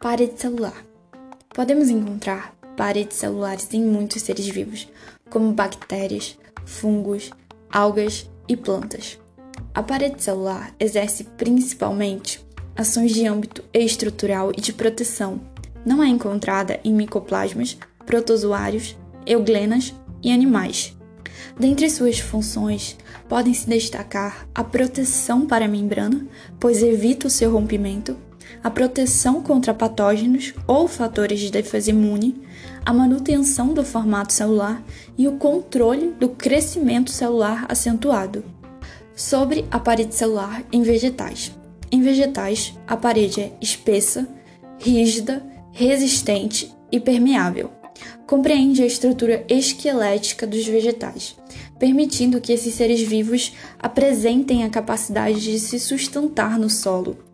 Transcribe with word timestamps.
Parede 0.00 0.40
celular. 0.40 0.84
Podemos 1.48 1.88
encontrar 1.88 2.54
paredes 2.76 3.16
celulares 3.16 3.66
em 3.72 3.82
muitos 3.82 4.22
seres 4.22 4.46
vivos, 4.46 4.86
como 5.28 5.52
bactérias, 5.52 6.38
fungos, 6.64 7.32
algas 7.68 8.30
e 8.46 8.56
plantas. 8.56 9.18
A 9.74 9.82
parede 9.82 10.22
celular 10.22 10.72
exerce 10.78 11.24
principalmente 11.24 12.46
ações 12.76 13.12
de 13.12 13.26
âmbito 13.26 13.64
estrutural 13.74 14.52
e 14.56 14.60
de 14.60 14.72
proteção. 14.72 15.40
Não 15.84 16.00
é 16.00 16.06
encontrada 16.06 16.78
em 16.84 16.94
micoplasmas, 16.94 17.76
protozoários, 18.06 18.96
euglenas 19.26 19.92
e 20.22 20.30
animais. 20.30 20.96
Dentre 21.58 21.90
suas 21.90 22.20
funções, 22.20 22.96
podem 23.28 23.52
se 23.52 23.68
destacar 23.68 24.46
a 24.54 24.62
proteção 24.62 25.44
para 25.44 25.64
a 25.64 25.68
membrana, 25.68 26.24
pois 26.60 26.84
evita 26.84 27.26
o 27.26 27.30
seu 27.30 27.50
rompimento, 27.50 28.16
a 28.62 28.70
proteção 28.70 29.42
contra 29.42 29.74
patógenos 29.74 30.54
ou 30.66 30.88
fatores 30.88 31.40
de 31.40 31.50
defesa 31.50 31.90
imune, 31.90 32.42
a 32.84 32.92
manutenção 32.92 33.74
do 33.74 33.84
formato 33.84 34.32
celular 34.32 34.82
e 35.16 35.28
o 35.28 35.36
controle 35.36 36.12
do 36.18 36.30
crescimento 36.30 37.10
celular 37.10 37.66
acentuado. 37.68 38.44
Sobre 39.14 39.64
a 39.70 39.78
parede 39.78 40.14
celular 40.14 40.64
em 40.72 40.82
vegetais. 40.82 41.52
Em 41.90 42.02
vegetais, 42.02 42.74
a 42.86 42.96
parede 42.96 43.40
é 43.40 43.52
espessa, 43.60 44.28
rígida, 44.78 45.42
resistente 45.72 46.72
e 46.90 47.00
permeável. 47.00 47.70
Compreende 48.26 48.82
a 48.82 48.86
estrutura 48.86 49.44
esquelética 49.48 50.46
dos 50.46 50.64
vegetais, 50.66 51.34
permitindo 51.78 52.40
que 52.40 52.52
esses 52.52 52.74
seres 52.74 53.00
vivos 53.00 53.54
apresentem 53.78 54.64
a 54.64 54.68
capacidade 54.68 55.40
de 55.40 55.58
se 55.58 55.80
sustentar 55.80 56.58
no 56.58 56.68
solo 56.68 57.27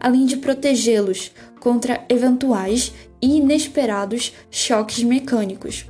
além 0.00 0.24
de 0.24 0.38
protegê-los 0.38 1.30
contra 1.60 2.04
eventuais 2.08 2.92
e 3.20 3.36
inesperados 3.36 4.32
choques 4.50 5.04
mecânicos. 5.04 5.86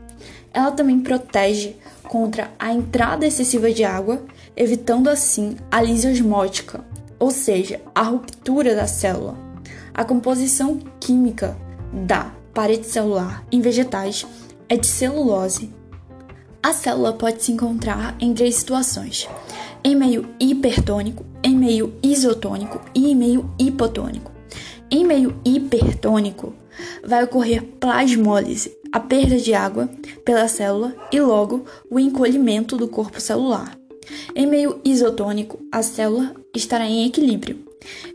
Ela 0.53 0.73
também 0.73 1.01
protege 1.01 1.77
contra 2.03 2.51
a 2.59 2.73
entrada 2.73 3.25
excessiva 3.25 3.71
de 3.71 3.85
água, 3.85 4.25
evitando 4.57 5.09
assim 5.09 5.57
a 5.71 5.81
lise 5.81 6.09
osmótica, 6.09 6.85
ou 7.21 7.31
seja, 7.31 7.81
a 7.95 8.03
ruptura 8.03 8.75
da 8.75 8.87
célula. 8.87 9.39
A 9.95 10.05
composição 10.05 10.81
química 10.99 11.57
da 11.93 12.33
parede 12.53 12.87
celular 12.87 13.45
em 13.53 13.61
vegetais 13.61 14.27
é 14.69 14.77
de 14.77 14.87
celulose. 14.87 15.73
A 16.63 16.73
célula 16.73 17.13
pode 17.13 17.43
se 17.43 17.53
encontrar 17.53 18.17
em 18.21 18.35
três 18.35 18.57
situações: 18.57 19.29
em 19.85 19.95
meio 19.95 20.29
hipertônico, 20.41 21.25
em 21.43 21.57
meio 21.57 21.95
isotônico 22.03 22.81
e 22.95 23.11
em 23.11 23.15
meio 23.15 23.51
hipotônico. 23.59 24.31
Em 24.91 25.05
meio 25.05 25.35
hipertônico, 25.45 26.55
vai 27.05 27.25
ocorrer 27.25 27.63
plasmólise, 27.79 28.77
a 28.93 28.99
perda 28.99 29.37
de 29.37 29.55
água 29.55 29.89
pela 30.25 30.49
célula 30.49 30.95
e 31.13 31.21
logo 31.21 31.65
o 31.89 31.99
encolhimento 31.99 32.77
do 32.77 32.89
corpo 32.89 33.21
celular. 33.21 33.79
Em 34.35 34.47
meio 34.47 34.81
isotônico, 34.85 35.61
a 35.71 35.83
célula 35.83 36.35
estará 36.55 36.87
em 36.87 37.07
equilíbrio. 37.07 37.65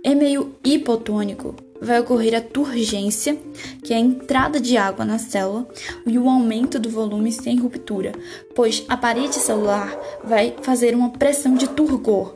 Em 0.03 0.15
meio 0.15 0.55
hipotônico, 0.63 1.55
vai 1.81 1.99
ocorrer 1.99 2.35
a 2.35 2.41
turgência, 2.41 3.37
que 3.83 3.93
é 3.93 3.97
a 3.97 3.99
entrada 3.99 4.59
de 4.59 4.77
água 4.77 5.05
na 5.05 5.17
célula 5.17 5.67
e 6.05 6.17
o 6.17 6.29
aumento 6.29 6.79
do 6.79 6.89
volume 6.89 7.31
sem 7.31 7.57
ruptura, 7.57 8.11
pois 8.53 8.83
a 8.87 8.97
parede 8.97 9.35
celular 9.35 9.97
vai 10.23 10.55
fazer 10.61 10.95
uma 10.95 11.11
pressão 11.11 11.55
de 11.55 11.67
turgor, 11.69 12.35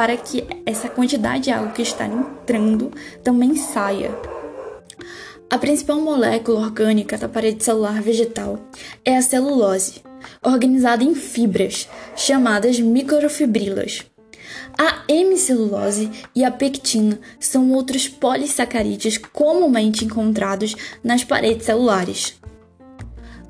para 0.00 0.16
que 0.16 0.46
essa 0.64 0.88
quantidade 0.88 1.44
de 1.44 1.50
água 1.50 1.72
que 1.72 1.82
está 1.82 2.06
entrando 2.06 2.90
também 3.22 3.54
saia. 3.54 4.10
A 5.50 5.58
principal 5.58 6.00
molécula 6.00 6.60
orgânica 6.60 7.18
da 7.18 7.28
parede 7.28 7.62
celular 7.62 8.00
vegetal 8.00 8.58
é 9.04 9.14
a 9.14 9.20
celulose, 9.20 10.00
organizada 10.42 11.04
em 11.04 11.14
fibras, 11.14 11.86
chamadas 12.16 12.80
microfibrilas. 12.80 14.06
A 14.78 15.04
hemicelulose 15.06 16.10
e 16.34 16.44
a 16.44 16.50
pectina 16.50 17.20
são 17.38 17.70
outros 17.70 18.08
polissacarídeos 18.08 19.18
comumente 19.18 20.06
encontrados 20.06 20.74
nas 21.04 21.24
paredes 21.24 21.66
celulares. 21.66 22.40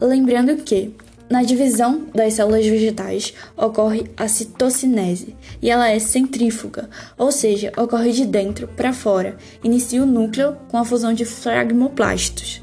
Lembrando 0.01 0.57
que 0.57 0.93
na 1.31 1.45
divisão 1.45 2.09
das 2.13 2.35
células 2.35 2.67
vegetais 2.67 3.33
ocorre 3.57 4.05
a 4.17 4.27
citocinese 4.27 5.37
e 5.63 5.71
ela 5.71 5.89
é 5.89 6.01
centrífuga, 6.01 6.91
ou 7.17 7.31
seja, 7.31 7.73
ocorre 7.77 8.11
de 8.11 8.27
dentro 8.27 8.67
para 8.67 8.93
fora. 8.93 9.37
Inicia 9.63 10.03
o 10.03 10.07
núcleo 10.07 10.57
com 10.69 10.77
a 10.77 10.85
fusão 10.85 11.15
de 11.15 11.25
fragmoplastos. 11.25 12.61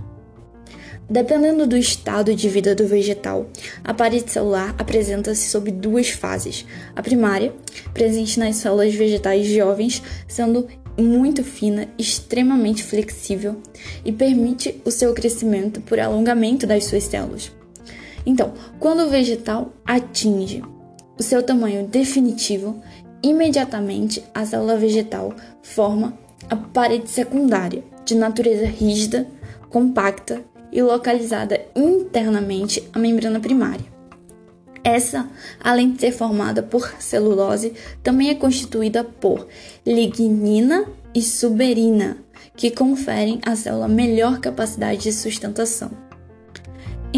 Dependendo 1.09 1.65
do 1.65 1.77
estado 1.77 2.35
de 2.35 2.49
vida 2.49 2.75
do 2.75 2.85
vegetal, 2.85 3.49
a 3.81 3.93
parede 3.93 4.29
celular 4.29 4.75
apresenta-se 4.77 5.47
sob 5.47 5.71
duas 5.71 6.09
fases. 6.09 6.65
A 6.93 7.01
primária, 7.01 7.53
presente 7.93 8.37
nas 8.37 8.57
células 8.57 8.93
vegetais 8.93 9.47
jovens, 9.47 10.03
sendo 10.27 10.67
muito 10.97 11.41
fina, 11.41 11.87
extremamente 11.97 12.83
flexível 12.83 13.61
e 14.03 14.11
permite 14.11 14.81
o 14.83 14.91
seu 14.91 15.13
crescimento 15.13 15.79
por 15.79 15.97
alongamento 15.97 16.67
das 16.67 16.83
suas 16.83 17.05
células. 17.05 17.55
Então, 18.27 18.51
quando 18.77 19.03
o 19.03 19.09
vegetal 19.09 19.71
atinge 19.85 20.61
o 21.17 21.23
seu 21.23 21.41
tamanho 21.41 21.87
definitivo, 21.87 22.83
imediatamente 23.23 24.21
a 24.33 24.45
célula 24.45 24.75
vegetal 24.75 25.33
forma 25.63 26.13
a 26.49 26.55
parede 26.57 27.09
secundária, 27.09 27.81
de 28.03 28.15
natureza 28.15 28.65
rígida, 28.65 29.25
compacta 29.69 30.43
e 30.73 30.81
localizada 30.81 31.61
internamente 31.73 32.83
à 32.91 32.99
membrana 32.99 33.39
primária. 33.39 33.85
Essa, 34.83 35.29
além 35.63 35.93
de 35.93 36.01
ser 36.01 36.11
formada 36.11 36.61
por 36.61 36.95
celulose, 36.99 37.73
também 38.03 38.29
é 38.29 38.35
constituída 38.35 39.05
por 39.05 39.47
lignina 39.85 40.85
e 41.15 41.21
suberina, 41.21 42.17
que 42.57 42.71
conferem 42.71 43.39
à 43.45 43.55
célula 43.55 43.87
melhor 43.87 44.39
capacidade 44.39 45.03
de 45.03 45.13
sustentação. 45.13 46.06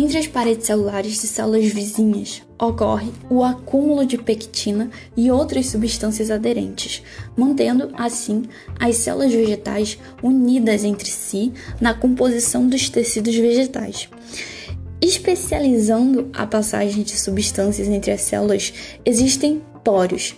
Entre 0.02 0.18
as 0.18 0.28
paredes 0.28 0.66
celulares 0.66 1.20
de 1.20 1.28
células 1.28 1.66
vizinhas 1.66 2.42
ocorre 2.58 3.12
o 3.30 3.44
acúmulo 3.44 4.06
de 4.06 4.18
pectina 4.18 4.90
e 5.16 5.30
outras 5.30 5.66
substâncias 5.66 6.32
aderentes, 6.32 7.04
mantendo 7.36 7.90
assim 7.96 8.44
as 8.80 8.96
células 8.96 9.34
vegetais 9.34 10.00
unidas 10.24 10.86
entre 10.86 11.10
si 11.10 11.52
na 11.82 11.94
composição 11.94 12.66
dos 12.66 12.90
tecidos 12.90 13.36
vegetais. 13.36 14.08
Especializando 15.02 16.30
a 16.32 16.48
passagem 16.48 17.04
de 17.04 17.20
substâncias 17.20 17.90
entre 17.90 18.12
as 18.12 18.22
células, 18.22 18.74
existem 19.04 19.62
poros, 19.84 20.34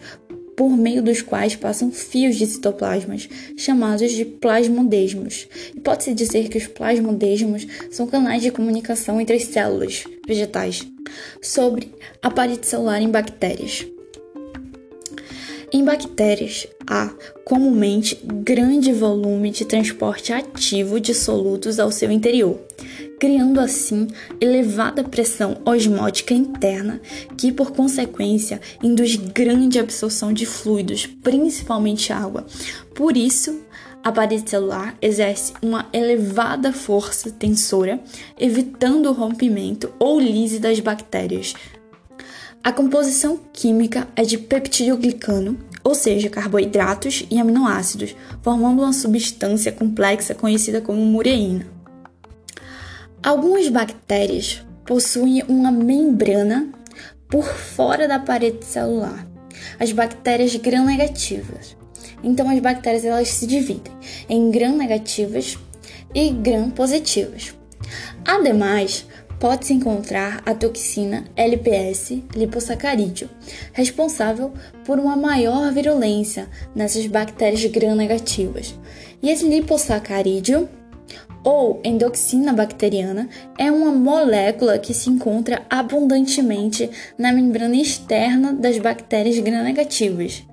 por 0.55 0.69
meio 0.69 1.01
dos 1.01 1.21
quais 1.21 1.55
passam 1.55 1.91
fios 1.91 2.35
de 2.35 2.45
citoplasmas, 2.45 3.27
chamados 3.57 4.11
de 4.11 4.25
plasmodesmos. 4.25 5.47
E 5.75 5.79
pode-se 5.79 6.13
dizer 6.13 6.49
que 6.49 6.57
os 6.57 6.67
plasmodesmos 6.67 7.65
são 7.89 8.07
canais 8.07 8.41
de 8.41 8.51
comunicação 8.51 9.19
entre 9.19 9.35
as 9.35 9.45
células 9.45 10.03
vegetais. 10.27 10.85
Sobre 11.41 11.91
a 12.21 12.29
parede 12.29 12.67
celular 12.67 13.01
em 13.01 13.09
bactérias. 13.09 13.85
Em 15.73 15.85
bactérias, 15.85 16.67
há 16.85 17.13
comumente 17.45 18.19
grande 18.25 18.91
volume 18.91 19.49
de 19.51 19.63
transporte 19.63 20.33
ativo 20.33 20.99
de 20.99 21.13
solutos 21.13 21.79
ao 21.79 21.89
seu 21.89 22.11
interior, 22.11 22.59
criando 23.21 23.59
assim 23.59 24.07
elevada 24.39 25.03
pressão 25.03 25.61
osmótica 25.63 26.33
interna, 26.33 26.99
que 27.37 27.51
por 27.51 27.69
consequência 27.71 28.59
induz 28.81 29.15
grande 29.15 29.77
absorção 29.77 30.33
de 30.33 30.43
fluidos, 30.47 31.05
principalmente 31.05 32.11
água. 32.11 32.47
Por 32.95 33.15
isso, 33.15 33.61
a 34.03 34.11
parede 34.11 34.49
celular 34.49 34.97
exerce 34.99 35.53
uma 35.61 35.87
elevada 35.93 36.73
força 36.73 37.29
tensora, 37.29 37.99
evitando 38.39 39.05
o 39.07 39.13
rompimento 39.13 39.93
ou 39.99 40.19
lise 40.19 40.57
das 40.57 40.79
bactérias. 40.79 41.53
A 42.63 42.71
composição 42.71 43.39
química 43.53 44.07
é 44.15 44.23
de 44.23 44.39
peptidoglicano, 44.39 45.59
ou 45.83 45.93
seja, 45.93 46.27
carboidratos 46.27 47.23
e 47.29 47.39
aminoácidos, 47.39 48.15
formando 48.41 48.81
uma 48.81 48.93
substância 48.93 49.71
complexa 49.71 50.33
conhecida 50.33 50.81
como 50.81 51.05
mureína. 51.05 51.80
Algumas 53.23 53.67
bactérias 53.69 54.65
possuem 54.83 55.43
uma 55.47 55.71
membrana 55.71 56.71
por 57.29 57.45
fora 57.45 58.07
da 58.07 58.17
parede 58.17 58.65
celular, 58.65 59.27
as 59.79 59.91
bactérias 59.91 60.55
gram-negativas. 60.55 61.77
Então, 62.23 62.49
as 62.49 62.59
bactérias 62.59 63.05
elas 63.05 63.29
se 63.29 63.45
dividem 63.45 63.93
em 64.27 64.49
gram-negativas 64.49 65.55
e 66.15 66.31
gram-positivas. 66.31 67.53
Ademais, 68.25 69.05
pode-se 69.39 69.73
encontrar 69.73 70.41
a 70.43 70.55
toxina 70.55 71.25
LPS 71.35 72.23
lipossacarídeo, 72.35 73.29
responsável 73.71 74.51
por 74.83 74.97
uma 74.97 75.15
maior 75.15 75.71
virulência 75.71 76.49
nessas 76.73 77.05
bactérias 77.05 77.63
gram-negativas. 77.65 78.73
E 79.21 79.29
esse 79.29 79.47
lipossacarídeo 79.47 80.67
ou 81.43 81.81
endoxina 81.83 82.53
bacteriana 82.53 83.27
é 83.57 83.71
uma 83.71 83.91
molécula 83.91 84.77
que 84.77 84.93
se 84.93 85.09
encontra 85.09 85.65
abundantemente 85.69 86.89
na 87.17 87.31
membrana 87.31 87.75
externa 87.75 88.53
das 88.53 88.77
bactérias 88.77 89.39
gram-negativas. 89.39 90.43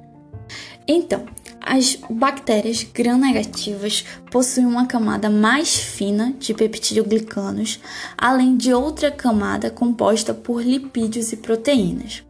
Então, 0.86 1.26
as 1.60 1.98
bactérias 2.08 2.82
gram-negativas 2.82 4.04
possuem 4.30 4.64
uma 4.64 4.86
camada 4.86 5.28
mais 5.28 5.76
fina 5.76 6.32
de 6.38 6.54
peptidoglicanos, 6.54 7.78
além 8.16 8.56
de 8.56 8.72
outra 8.72 9.10
camada 9.10 9.70
composta 9.70 10.32
por 10.32 10.62
lipídios 10.62 11.30
e 11.32 11.36
proteínas. 11.36 12.27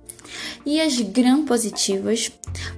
E 0.65 0.81
as 0.81 1.01
gram-positivas 1.01 2.31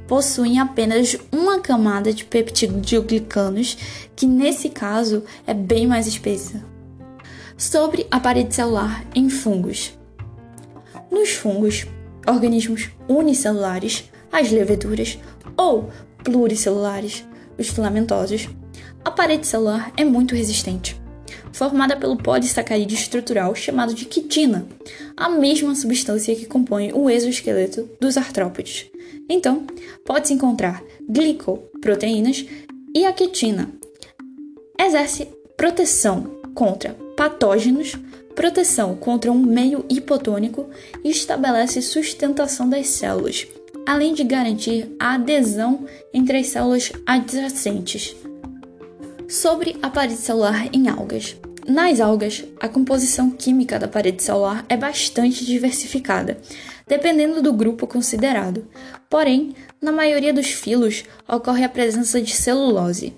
possuem 0.07 0.59
apenas 0.59 1.17
uma 1.33 1.61
camada 1.61 2.13
de 2.13 2.25
peptidoglicanos, 2.25 3.77
que 4.15 4.27
nesse 4.27 4.69
caso 4.69 5.25
é 5.47 5.55
bem 5.55 5.87
mais 5.87 6.07
espessa. 6.07 6.65
Sobre 7.57 8.07
a 8.11 8.19
parede 8.19 8.55
celular 8.55 9.05
em 9.15 9.29
fungos. 9.29 9.93
Nos 11.11 11.31
fungos, 11.31 11.87
organismos 12.27 12.89
unicelulares, 13.09 14.05
as 14.33 14.51
leveduras 14.51 15.19
ou 15.57 15.91
pluricelulares, 16.23 17.25
os 17.59 17.69
filamentosos, 17.69 18.49
a 19.05 19.11
parede 19.11 19.47
celular 19.47 19.93
é 19.97 20.05
muito 20.05 20.35
resistente, 20.35 21.00
formada 21.53 21.97
pelo 21.97 22.17
polissacarídeo 22.17 22.97
estrutural 22.97 23.55
chamado 23.55 23.95
de 23.95 24.05
quitina, 24.05 24.67
a 25.17 25.29
mesma 25.29 25.75
substância 25.75 26.35
que 26.35 26.47
compõe 26.47 26.93
o 26.93 27.09
exoesqueleto 27.09 27.89
dos 28.01 28.17
artrópodes. 28.17 28.87
Então, 29.29 29.67
pode-se 30.05 30.35
encontrar 30.35 30.83
glicoproteínas 31.09 32.45
e 32.95 33.05
a 33.05 33.13
quitina. 33.13 33.71
Exerce 34.79 35.29
proteção 35.57 36.41
contra 36.55 36.97
patógenos, 37.17 37.97
proteção 38.35 38.97
contra 38.97 39.31
um 39.31 39.39
meio 39.39 39.85
hipotônico 39.89 40.69
e 41.05 41.11
estabelece 41.11 41.83
sustentação 41.83 42.69
das 42.69 42.87
células, 42.89 43.47
além 43.87 44.15
de 44.15 44.25
garantir 44.25 44.89
a 44.99 45.15
adesão 45.15 45.85
entre 46.13 46.39
as 46.39 46.47
células 46.49 46.93
adjacentes. 47.07 48.17
Sobre 49.31 49.77
a 49.81 49.89
parede 49.89 50.17
celular 50.17 50.69
em 50.73 50.89
algas. 50.89 51.37
Nas 51.65 52.01
algas, 52.01 52.45
a 52.59 52.69
composição 52.69 53.31
química 53.31 53.79
da 53.79 53.87
parede 53.87 54.25
celular 54.25 54.67
é 54.69 54.77
bastante 54.77 55.47
diversificada, 55.47 56.37
dependendo 56.85 57.41
do 57.41 57.53
grupo 57.53 57.87
considerado. 57.87 58.67
Porém, 59.09 59.55
na 59.81 59.93
maioria 59.93 60.35
dos 60.35 60.51
filos 60.51 61.05
ocorre 61.29 61.63
a 61.63 61.69
presença 61.69 62.21
de 62.21 62.35
celulose. 62.35 63.15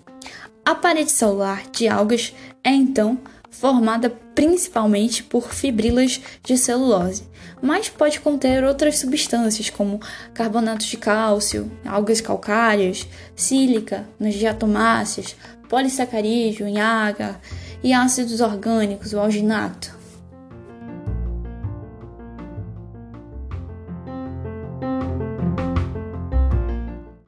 A 0.67 0.75
parede 0.75 1.11
celular 1.11 1.62
de 1.73 1.88
algas 1.88 2.35
é 2.62 2.73
então 2.73 3.19
formada 3.52 4.10
principalmente 4.34 5.22
por 5.22 5.52
fibrilas 5.52 6.20
de 6.43 6.58
celulose, 6.58 7.22
mas 7.60 7.88
pode 7.88 8.19
conter 8.19 8.64
outras 8.64 8.99
substâncias 8.99 9.70
como 9.70 10.00
carbonatos 10.34 10.87
de 10.87 10.96
cálcio, 10.96 11.70
algas 11.84 12.20
calcárias, 12.20 13.06
sílica 13.37 14.08
nas 14.19 14.34
diatomáceas, 14.34 15.37
polissacarídeo 15.69 16.66
em 16.66 16.81
água 16.81 17.40
e 17.84 17.93
ácidos 17.93 18.40
orgânicos, 18.40 19.12
o 19.12 19.20
alginato. 19.20 20.01